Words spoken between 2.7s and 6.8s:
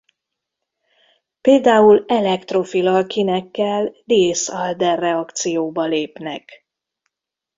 alkinekkel Diels–Alder-reakcióba lépnek.